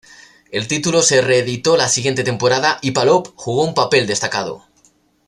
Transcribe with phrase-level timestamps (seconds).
[0.51, 4.65] El título se reeditó la siguiente temporada y Palop jugó un papel destacado.